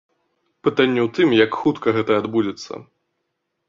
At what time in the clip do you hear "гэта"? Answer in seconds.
2.01-2.11